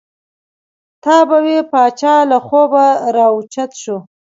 [1.03, 3.97] تا به وې پاچا له خوبه را او چت شو.